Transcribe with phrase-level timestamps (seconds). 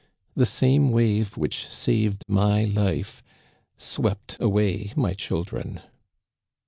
[0.35, 3.21] The same wave which saved my life
[3.77, 5.79] swept away my children."